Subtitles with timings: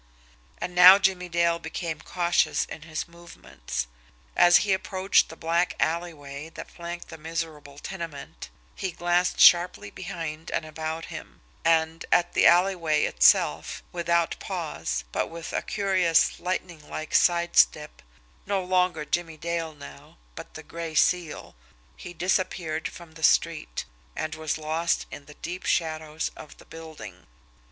[0.57, 3.85] And now Jimmie Dale became cautious in his movements.
[4.35, 10.49] As he approached the black alleyway that flanked the miserable tenement, he glanced sharply behind
[10.49, 16.89] and about him; and, at the alleyway itself, without pause, but with a curious lightning
[16.89, 18.01] like side step,
[18.47, 21.53] no longer Jimmie Dale now, but the Gray Seal,
[21.95, 27.27] he disappeared from the street, and was lost in the deep shadows of the building.